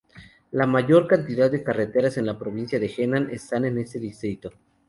La 0.49 0.65
mayor 0.65 1.05
cantidad 1.07 1.51
de 1.51 1.61
carreteras 1.63 2.17
en 2.17 2.25
la 2.25 2.39
provincia 2.39 2.79
de 2.79 2.91
Henan 2.91 3.29
están 3.29 3.65
en 3.65 3.77
este 3.77 3.99
distrito. 3.99 4.49